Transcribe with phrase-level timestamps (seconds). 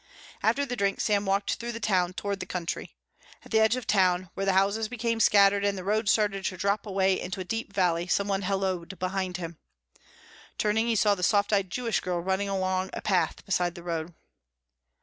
[0.41, 2.95] After the drink Sam walked through the town toward the country.
[3.45, 6.57] At the edge of town where the houses became scattered and the road started to
[6.57, 9.59] drop away into a deep valley some one helloed behind him.
[10.57, 14.15] Turning, he saw the soft eyed Jewish girl running along a path beside the road.